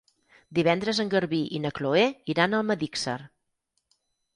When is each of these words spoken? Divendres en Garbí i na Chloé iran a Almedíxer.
Divendres 0.59 1.01
en 1.03 1.11
Garbí 1.11 1.43
i 1.59 1.63
na 1.67 1.75
Chloé 1.77 2.09
iran 2.37 2.51
a 2.59 2.63
Almedíxer. 2.65 3.19